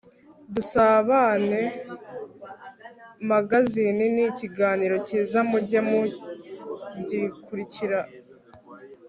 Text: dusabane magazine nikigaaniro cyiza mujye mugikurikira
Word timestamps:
dusabane 0.55 1.61
magazine 3.31 4.01
nikigaaniro 4.15 4.95
cyiza 5.07 5.39
mujye 5.49 5.79
mugikurikira 5.89 7.99